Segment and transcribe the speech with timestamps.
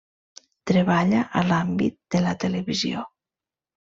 [0.71, 3.03] Treballa a l'àmbit de la televisió.